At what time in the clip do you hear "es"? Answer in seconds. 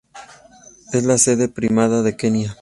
0.93-1.03